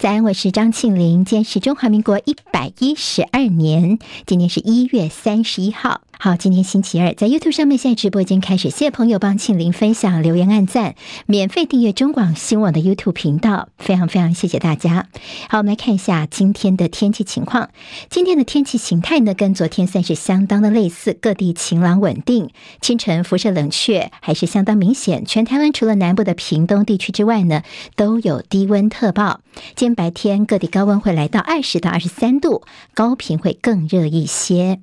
[0.00, 1.26] 早安，我是张庆玲。
[1.26, 6.00] 今天是中华民国一百一十二年，今天是一月三十一号。
[6.22, 15.08] 好，今天星期二，在 YouTube 上面现在直播已经开始，谢谢朋友帮庆玲分享、留言、按赞，免费订阅中广新闻网的 YouTube 频道，非常非常谢谢大家。
[15.48, 17.70] 好，我们来看一下今天的天气情况。
[18.10, 22.50] 今天的天气形态呢，跟昨天算是相当的类似，各地晴朗稳定，
[22.82, 25.24] 清晨辐射冷却还是相当明显。
[25.24, 27.62] 全台湾除了南部的屏东地区之外呢，
[27.96, 29.40] 都有低温特报。
[29.74, 34.80] 今天白天各地高温会来到二十到二十三度，高频会更热一些。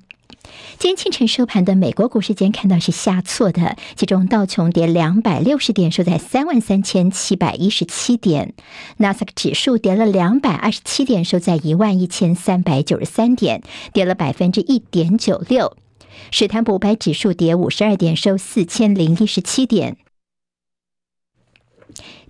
[0.78, 8.52] 今天清晨收盘的美国股市，间看到是下挫的，其中道琼跌两百六十点，收在三万三千七百一十七点；
[8.98, 13.62] 纳斯达克指数跌了两百二十七点，收在一万一千三百九十三点，
[13.92, 15.76] 跌了百分之一点九六；
[16.30, 19.96] 史坦普白指数跌五十二点，收四千零一十七点。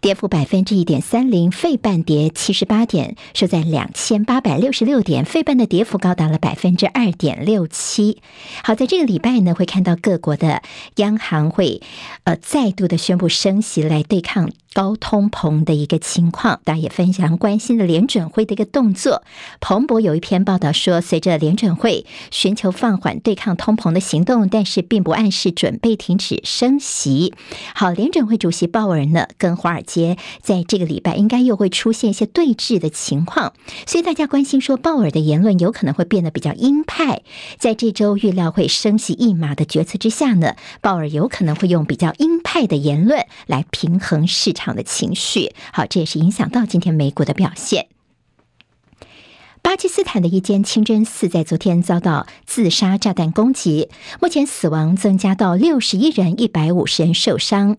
[0.00, 8.18] 跌幅百分之一点三零，费半跌七十八点，收在两千八百六十六点，费半的跌幅高达了百分之二点六七。
[8.62, 10.62] 好，在这个礼拜呢，会看到各国的
[10.96, 11.82] 央行会
[12.24, 14.50] 呃再度的宣布升息来对抗。
[14.74, 19.24] 高通膨的一个情况，大家也非常关心的联准会的一个动作。
[19.60, 27.34] 彭博有一篇报道说，随着联准会寻求放缓对抗通膨的行动，但是并不暗示准备停止升息。
[27.74, 33.54] 好，联准会主席鲍尔呢，跟华尔节在这个礼拜应该又会出现一些对峙的情况，
[33.86, 37.22] 所以大家关心说，鲍尔的言论有可能会变得比较鹰派。
[37.58, 47.97] 在这周预料会升息一码的决策之下呢，鲍尔有可能会用比较鹰派的言论来平衡市场的情绪，好，这也是影响到今天美股的表现。
[49.68, 57.76] 巴基斯坦的一间清真寺在昨天遭到自杀炸弹攻击，目前死亡增加到六十一人，一百五十人受伤。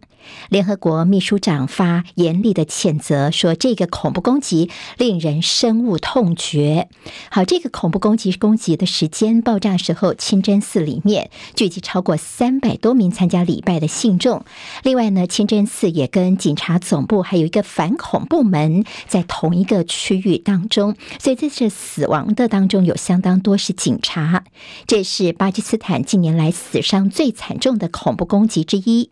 [0.49, 6.89] 联合国秘书长发严厉的谴责，说这个恐怖攻击令人深恶痛绝。
[7.31, 14.43] 好，这个恐怖攻击攻击的时间，爆炸时候，清真寺里面聚集超过三百多名参加礼拜的信众。
[14.83, 21.71] 另外呢，清真寺也跟警察总部还有一个反恐部门在同一个区域当中，所以这是。
[21.81, 24.43] 死亡的当中有相当多是警察，
[24.85, 29.09] 这是巴基斯坦近年来死伤最惨重的恐怖攻击之一。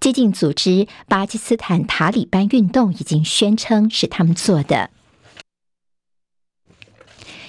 [0.00, 4.90] 激进组织巴基斯坦塔利班运动已经宣称是他们做的。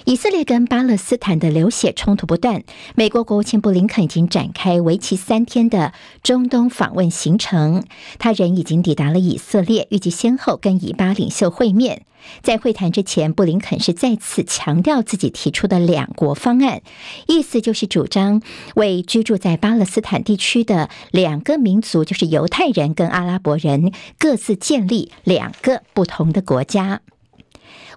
[0.06, 2.62] 以色列跟巴勒斯坦的流血冲突不断，
[2.94, 5.92] 美国国务卿布林肯已经展开为期三天的
[6.22, 7.84] 中东访问行程，
[8.18, 12.06] 他人已经抵达了以色列，预计先后跟以巴领袖会面。
[12.42, 16.82] 在会谈之前，布林肯是再次强调自己提出的两国方案，
[17.26, 18.42] 意思就是主张
[18.74, 27.00] 为居住在巴勒斯坦地区的两个民族，就是犹太人跟阿拉伯人，各自建立两个不同的国家。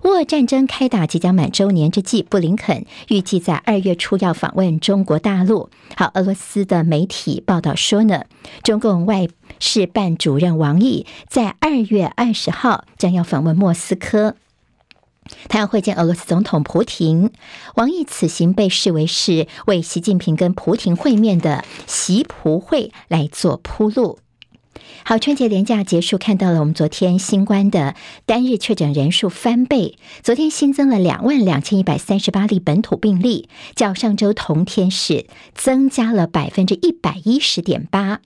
[0.03, 5.69] 乌俄战争开打即将满周年之际，布林肯预计在二月初要访问中国大陆。
[5.95, 8.25] 好，俄罗斯的媒体报道说呢，
[8.63, 9.28] 中共外
[9.59, 14.35] 事办主任王毅在二月二十号将要访问莫斯科，
[15.47, 17.31] 他要会见俄罗斯总统普亭。
[17.75, 24.19] 王毅此行被视为是为习近平跟普亭会面的习普会来做铺路。
[25.05, 27.95] 好，春节连假结束，看到了我们昨天新冠的
[28.25, 38.21] 单日确诊人数翻倍，昨天新增了两万两千一百三十八例本土病例，较上周同天是增加了百分之一百一十点八。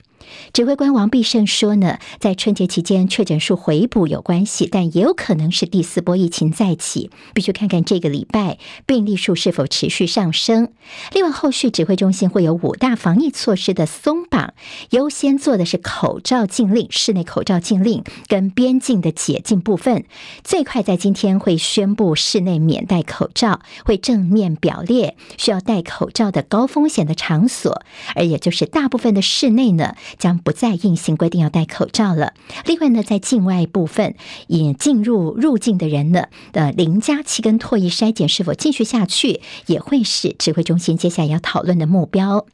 [0.54, 10.70] 指挥官王必胜说呢，在春节期间确诊数回补有关系，但也有可能是第四波疫情再起，必须看看这个礼拜病例数是否持续上升。
[11.14, 14.54] 另外，后续指挥中心会有五大防疫措施的松绑，
[14.92, 20.06] 优先做的是口罩禁令、室内口罩禁令跟边境的解禁部分。
[20.44, 27.82] 最快在今天会宣布室内免戴口罩，会正面表列需要戴口罩的高风险的场所，
[28.16, 29.96] 而也就是大部分的室内呢。
[30.18, 32.34] 将不再硬性规定要戴口罩了。
[32.66, 34.16] 另外呢，在境外部分，
[34.48, 42.46] 也进入入境的人呢的零加七跟唾液筛检是否继续下去，也会是指挥中心接下来要讨论的目标。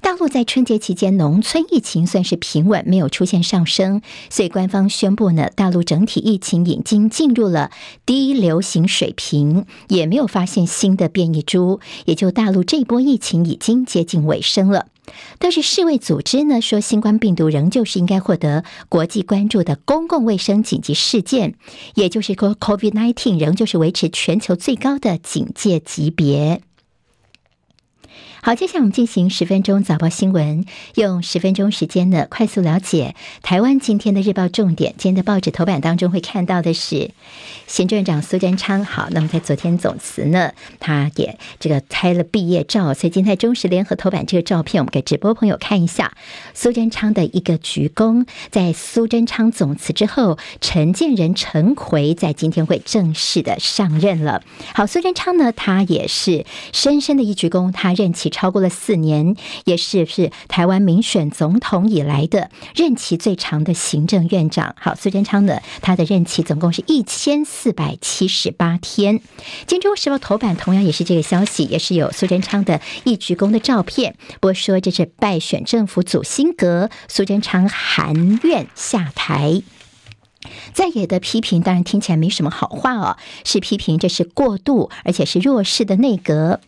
[0.00, 7.70] 大陆在春节期间，农村疫情算是平稳，没有出现上升，所以官方宣布呢，大陆整体疫情已经进入了
[8.04, 14.86] 低流行水平，也没有发现新的变异株，也就大陆这波疫情已经接近尾声了。
[15.38, 21.56] 但是世卫组织呢说，新冠病毒仍旧是应该获得国际关注的公共卫生紧急事件，
[21.94, 26.62] 也就是 COVID-19 仍旧是维持全球最高的警戒级别。
[28.44, 30.64] 好，接下来我们进行十分钟早报新闻，
[30.96, 34.96] 用十分钟时间呢，快速了解台湾今天的日报重点。
[34.98, 37.12] 今天的报纸头版当中会看到的是
[37.68, 38.84] 行政院长苏贞昌。
[38.84, 46.12] 好，那么在昨天总辞呢，他也这个拍了毕业照，所以今天中时联合头版这个照片，我们给直播朋友看一下
[46.52, 48.26] 苏贞昌的一个鞠躬。
[48.50, 54.42] 在苏贞昌总辞之后，陈建仁、陈奎在今天会正式的上任了。
[54.74, 58.31] 好，苏贞昌呢，他也是深深的一鞠躬，他任期。
[58.32, 64.74] 超过了四年，也是是台湾民选总统以来的任期最长的行政院长。
[64.80, 69.18] 好，苏贞昌呢，他的任期总共是一千四百七十八天。
[69.66, 74.16] 《金州时报》头版同样也是这个消息，也是有苏贞昌的一鞠躬的照片。
[74.40, 79.62] 不过说这是败选政府组新阁，苏贞昌含愿下台。
[80.72, 86.60] 在野的批评当然听起来没什么好话哦，是批评这是过度而且是弱势的内阁。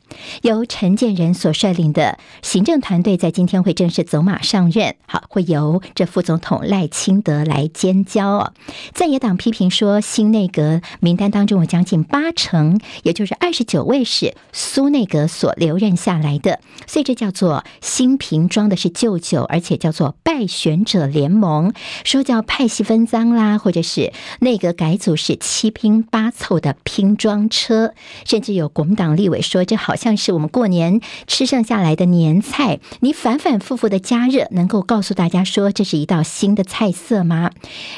[0.43, 8.53] 由陈建仁所率领的行政团队在今天会正式走马上任，好，会由这副总统赖清德来兼交哦。
[8.93, 21.73] 在野党批评说，新内阁名单当中有将近八成，也就是二十九位是苏内阁所留任下来的，所以这叫做新瓶装的是旧酒，而且叫做败选者联盟，
[22.05, 23.59] 说叫派系分赃啦。
[23.65, 27.95] 或者是内阁改组是七拼八凑的拼装车，
[28.27, 37.53] 甚至有国民党立委说，这好像是我们过年吃剩下来的年菜，你反反复复的加热，能够告诉大家说这是一道新的菜色吗？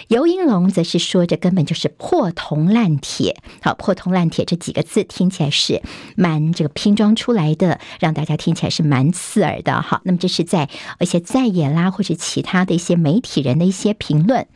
[0.07, 3.37] 尤英龙则是说，这根本就是破铜烂铁。
[3.61, 5.83] 好，破铜烂铁这几个字听起来是
[6.15, 9.83] 蛮这个拼装出来的，让大家听起来是蛮刺耳的。
[9.83, 10.69] 好，那么这是在
[11.01, 14.47] 而且在野啦，或者其他的一些媒体人的一些评论。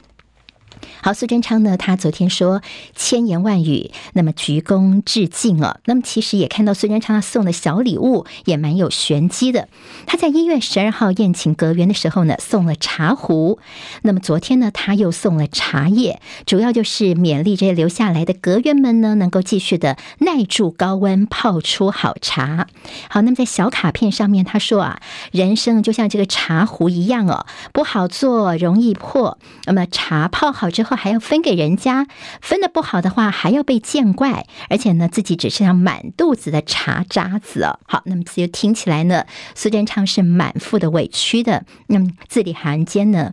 [1.03, 2.63] 好，苏贞昌呢，他昨天说
[2.95, 5.79] 千言万语，那么鞠躬致敬哦。
[5.87, 9.69] 那么其实也看到苏贞昌他送的小礼物也蛮有玄机的。
[10.07, 13.59] 他在一月十二号宴请阁员的时候呢，送了茶壶。
[14.03, 22.67] 那么昨天呢，他又送了茶叶，主要就是勉励这些留下来的阁员们呢，能够继续的耐住高温，泡出好茶。
[23.09, 25.01] 好，那么在小卡片上面他说啊，
[25.33, 29.39] 人生就像这个茶壶一样哦，不好做，容易破。
[29.67, 32.07] 那么茶泡好之后，还要分给人家，
[32.41, 37.81] 分的不好的话还要被见怪，而且呢，自己只剩下满肚子的茶渣子哦。
[37.87, 39.25] 好，那么这就听起来呢，
[39.55, 43.33] 苏贞昌是满腹的委屈的，那么字里行间呢，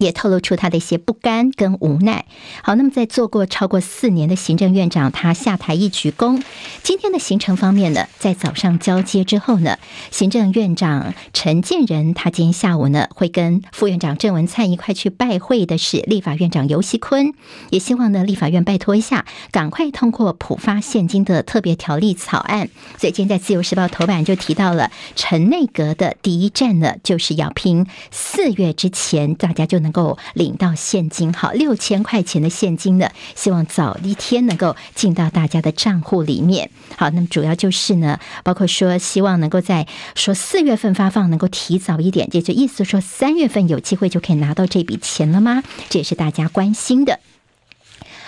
[0.00, 2.24] 也透露出他的一些不甘跟无奈。
[2.62, 6.42] 好，那么在做过超过四年的行政院长，他下台一鞠躬。
[6.82, 9.78] 今天的行程方面呢，在早上交接之后呢，
[10.10, 17.34] 行政院长陈建仁他今天下午呢会跟副院长郑文灿一块去拜会的是立法院长游锡堃，
[17.68, 22.70] 也希望呢立法院拜托一下，赶快通过普发现金的特别条例草案。
[22.96, 29.89] 所以今天在自由时报头版就提到了陈内阁的第一站呢，就是要拼四月之前，大家就能。
[29.90, 36.70] 能够领到现金，好，六千块钱的现金呢，希望早一天能够进到大家的账户里面。
[36.96, 45.64] 好，那么主要就是呢，包括说希望能够在说四月份发放，能够提早一点，也就意思说三月份有机会就可以拿到这笔钱了吗？
[45.88, 47.18] 这也是大家关心的。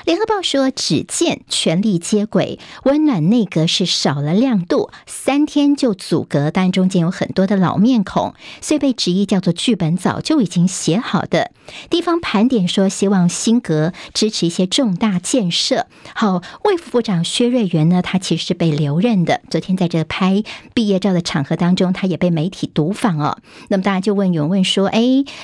[0.04, 11.52] 联合报说，只见权力接轨，温暖内阁是少了亮度，三天就组阁，但中间有很多的老面孔，所以被质疑叫做剧本早就已经写好的。
[11.88, 15.86] 地方盘点说，希望新阁支持一些重大建设。
[16.14, 19.40] 好，卫副部长薛瑞元呢，他其实是被留任的。
[19.48, 20.42] 昨天在这拍
[20.74, 23.38] 毕业照的场合当中，他也被媒体独访哦。
[23.68, 25.00] 那么大家就问，有人问说，哎，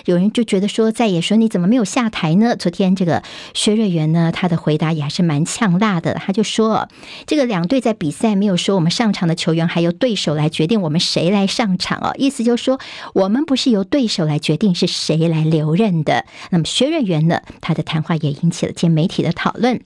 [0.07, 2.57] 有人就觉得说，在野说你怎么没有下台呢？
[2.57, 3.23] 昨天这个
[3.55, 6.89] 薛瑞元呢，他的回答也还是蛮呛辣的，他就说
[7.27, 12.81] ：“这个两队在比赛，没有说我们上场的球员还由对手来决定我们谁来上场哦，意思就是说，
[13.15, 19.81] 我们不是由对手来决定是谁来留任的。”那么薛瑞元呢，他的谈话也引起了一些媒体的讨论。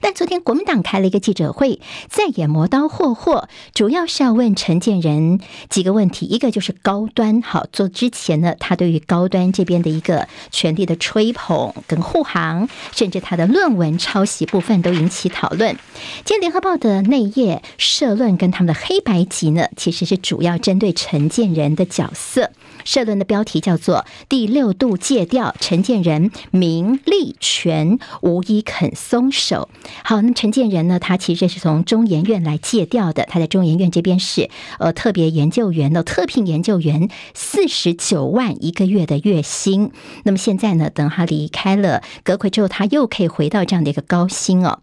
[0.00, 6.26] 但昨天国民党开了一个记者会，在野磨刀霍霍，主要是要问陈建仁几个问题。
[6.26, 15.76] 一个就是高端，好，做之前呢，他对于高端这边的一个权力的吹捧跟护航，甚至他的论文抄袭部分都引起讨论。
[16.24, 22.50] 今天联合报的内页社论跟他们的黑白集呢，其实是主要针对陈建仁的角色。
[22.82, 29.68] 社论的标题叫做“第六度借调，陈建仁名利权无一肯松手”。
[30.04, 30.98] 好，那陈建仁呢？
[30.98, 39.90] 他其实是从中研院来借调的，他在中研院这边是呃特别研究员的特聘研究员，四十九万一个月的月薪。
[40.24, 44.80] 那么现在呢，等他离开了阁魁之后，他又可以回到这样的一个高薪哦。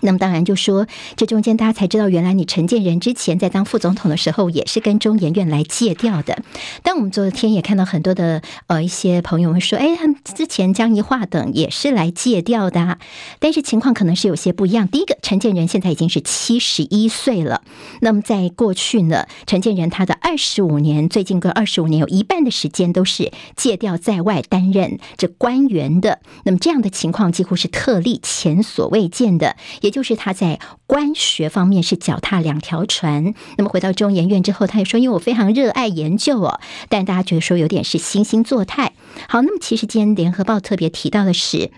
[0.00, 6.42] 那么当然就说，这中间大家才知道，原来你陈建仁之前在当副总统的时候，也是跟中研院来借调的。
[6.82, 12.98] 但我们昨天也看到很多的呃一些朋友们说，哎，他们之前江宜樺等也是来借调的，
[13.38, 14.88] 但是情况可能是有些不一样。
[14.88, 17.62] 第一个，陈建仁现在已经是七十一岁了。
[18.00, 26.20] 那么在过去呢，陈建仁他的二十五年，最近个二十五年有一半的时间都是借调在外担任这官员的。
[26.44, 29.56] 那么这样的情况几乎是特例，前所未见的。
[29.80, 33.34] 也就是他在官学方面是脚踏两条船。
[33.58, 38.92] 那么回到中研院之后，他也说：“因为我非常热爱研究哦。”但大家觉得说有点是惺惺作态。
[39.28, 41.70] 好，那么其实今天联合报特别提到的是。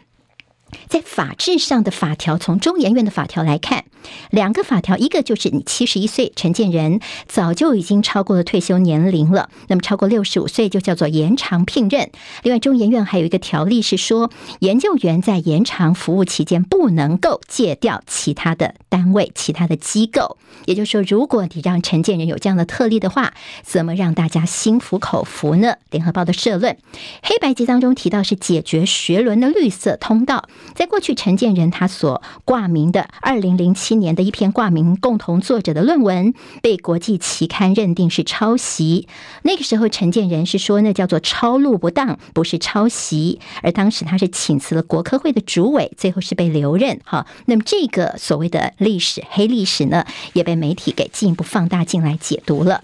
[0.89, 3.85] 在法制上的法条，从中研院的法条来看，
[4.31, 12.11] 两个法条，一个就是你七十一岁，陈建仁早就已经超过了退休年龄了，那么超过六十五岁就叫做延长聘任。
[12.43, 20.37] 另外，中研院还有一个条例是说，研究员在延长服务期间不能够借调其他的单位、其他的机构。
[20.67, 25.77] 也就是说，如果你让陈建仁有这样的特例的话，怎么让大家心服口服呢？
[25.91, 26.77] 联合报的社论，
[27.23, 30.49] 黑白集当中提到是解决学伦的绿色通道。
[30.75, 39.07] 在过去，陈建仁他所挂名的二零零七年的一篇挂名共同作者的论文，被国际期刊认定是抄袭。
[39.43, 43.41] 那个时候，陈建仁是说那叫做抄录不当，不是抄袭。
[43.63, 47.01] 而当时他是请辞了国科会的主委，最后是被留任。
[47.05, 52.83] 好，那么这个所谓的历史黑历史呢，也被媒体给进一步放大进来解读了。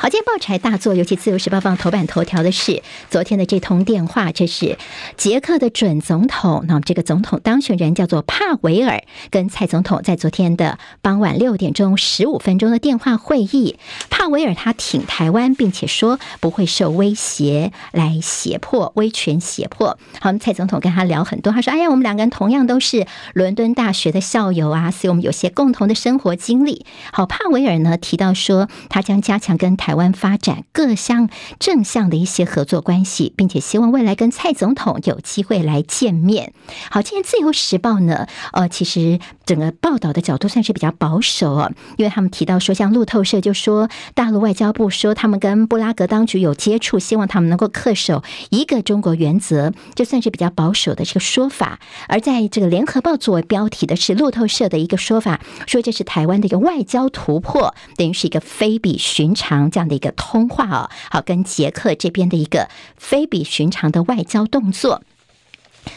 [0.00, 4.78] 好，今天报柴大作，尤其《自由时报》放头版头条的是昨天的这通电话，这是
[5.16, 9.02] 捷克的准总统，那么这个总统当选人叫做帕维尔，
[9.32, 13.76] 跟蔡总统在昨天的傍晚六点钟十五分钟的电话会议，
[14.08, 19.98] 帕维尔他挺台湾，并且说不会受威胁来胁迫、威权胁迫。
[20.20, 36.52] 好，蔡总统跟他聊很多，他说：“哎呀，我们两个人同样都是伦敦大学的校友啊，所以我们有些共同的生活经历。”好，帕维尔呢提到说，他将加强跟台台湾发展各项正向的一些合作关系，并且希望未来跟蔡总统有机会来见面。
[36.90, 39.18] 好，今天《自由时报》呢，呃，其实
[39.48, 51.80] 整个报道的角度算是比较保守哦，因为他们提到说，像路透社就说，大陆外交部说他们跟布拉格当局有接触，希望他们能够恪守一个中国原则，就算是比较保守的这个说法。
[52.08, 59.70] 而在这个《联合报》作为标题的是路透社的一个说法，说这是台湾的一个外交突破，等于是一个非比寻常。
[59.70, 65.02] 这样的一个通话哦，好，跟捷克这边的一个非比寻常的外交动作。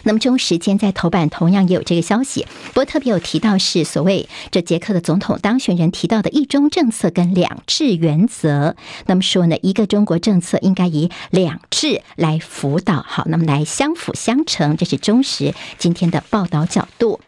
[0.03, 8.75] 那么中时间在头版同样也有这个消息，不过特别有提到是所谓这捷克的总统当选人提到的一中政策跟两制原则。
[9.05, 17.19] 那么说呢，一个中国政策应该以两制来辅导，好，那么来相辅相成，这是中时今天的报道角度。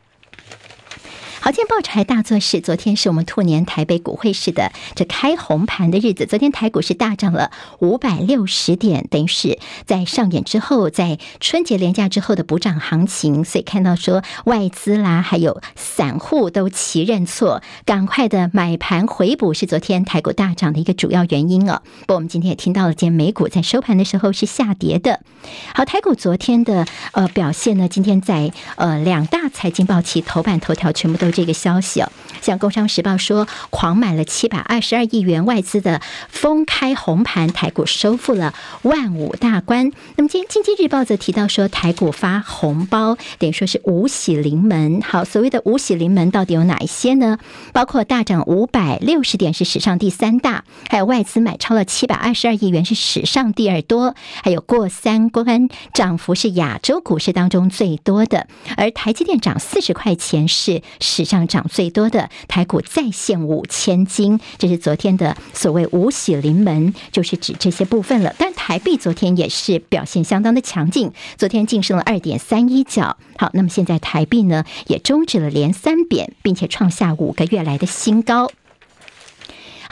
[1.43, 6.25] 好，今天报柴大作是，昨天是我们兔年台北股汇市的这开红盘的日子。
[6.25, 13.43] 昨天台股是大涨了五百六十点，等于是在上演之后，在春节连假之后的补涨行情。
[13.43, 21.81] 所以看到说外资啦，还有散户都齐认错，赶快的买盘回补，是昨天台股大涨的一个主要原因哦。
[21.99, 25.19] 不过我们今天也听到了，今天美股在收盘的时候是下跌的。
[25.75, 31.32] 好，台股昨天的呃表现呢，今天在呃两大财经报期头版头条全部都。
[31.33, 32.01] 这个消息。
[32.01, 32.11] 哦，
[32.43, 39.91] 像《工商时报》说，狂买了七百二十二亿元外资的疯开红盘，台股收复了万五大关。
[40.17, 45.01] 那么今《经济日报》则提到说，台股发红包，等于说是五喜临门。
[45.01, 47.37] 好，所谓的五喜临门到底有哪一些呢？
[47.71, 58.47] 包括大涨五百六十点是史上第三大，还有外资买超了七百二十二亿元是史上第二多，还有过三关涨幅是亚洲股市当中最多的。
[58.75, 68.33] 而台积电涨四十块钱是史上涨最多的台股再现五千金，这是昨天的所谓五喜临门，就是指这些部分了。
[68.37, 73.17] 但台币昨天也是表现相当的强劲，昨天净升了二点三一角。
[73.37, 78.51] 好，那么现在台币呢也终止了连三贬，并且创下五个月来的新高。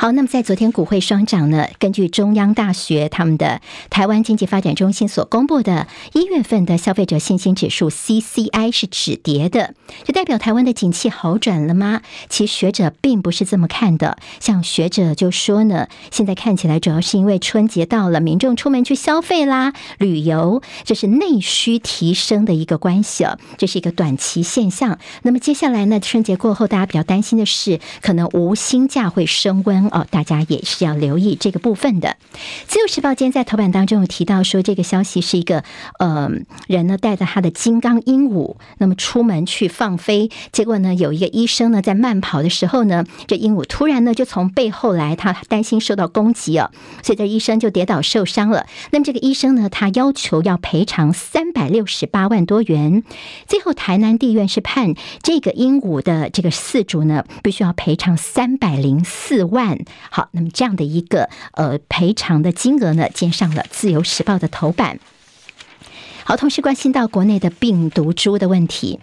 [0.01, 12.01] 好，那么在昨天股汇双涨呢，根据中央大学他们的台湾经济发展中心所公布的一月份的消费者信心指数 CCI 是止跌的，就代表台湾的景气好转了吗？
[12.29, 24.97] 其实学者并不是这么看的，像学者就说呢，现在看起来主要是因为春节到了，民众出门去消费啦、旅游，这是内需提升的一个关系哦，这是一个短期现象。
[25.21, 29.90] 那么接下来呢，春节过后，大家比较担心的是，可能无薪假会升温。
[29.91, 32.17] 哦，大家也是要留意这个部分的。
[32.67, 35.63] 自由时报今天在头版当中有提到说，这个消息是一个
[35.99, 36.29] 呃
[36.67, 46.71] 人呢带着他的金刚鹦鹉，那么出门去放飞，结果呢有一个医生呢在慢跑的时候呢，这鹦鹉突然呢就从背后来，他担心受到攻击哦，
[47.03, 48.65] 所以这医生就跌倒受伤了。
[48.91, 53.03] 那么这个医生呢，他要求要赔偿三百六十八万多元，
[53.47, 59.79] 最后台南地院是判这个鹦鹉的这个饲主呢，必须要赔偿三百零四万。
[60.09, 64.99] 好，那么这样的一个呃赔偿的金额呢，见上了《自由时报》的头版。
[66.23, 68.99] 好，同时关心到国内的病毒株的问题。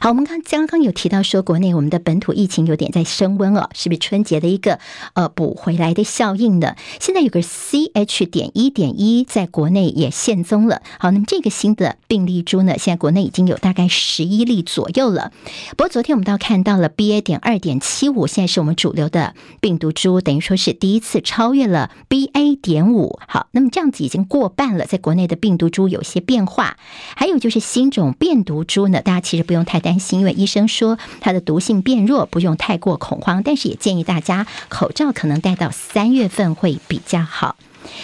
[0.00, 4.78] 好，我们刚刚刚有提到说，国内我们的本土疫情有点在升温哦，是不是春节的一个
[5.14, 6.76] 呃补回来的效应呢？
[7.00, 10.82] 现在有个 CH 点一点一在国内也现踪了。
[10.98, 15.32] 好，那么这个新的病例株呢，现在国内已经有大概十一例左右了。
[15.70, 23.18] 不过昨天我们倒看到了 BA 点二点七五，现在是我们主流的病毒株，等于说是第一次超越了 BA 点五。
[23.28, 26.76] 好，那么这样子已经过半了，在国内的病毒株有些变化。
[27.16, 29.82] 还有就是新种变毒株呢，大家其实不用太太。
[29.82, 33.42] 担心，因为医生说它的毒性变弱，不用太过恐慌。
[33.42, 37.56] 但是也建议大家口罩可能戴到三月份会比较好。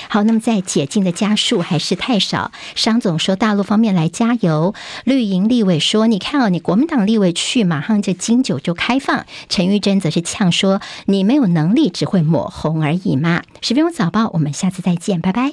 [0.08, 2.50] 好，那么在解禁的家数还是太少。
[2.75, 4.75] 商总说大陆方面来加油。
[5.04, 15.52] 绿营立委说：“你看哦，你国民党立委去，马上这金九就开放。”陈玉珍则是呛说：“你没有能力，只会抹红而已嘛。”十分钟早报，我们下次再见，拜拜。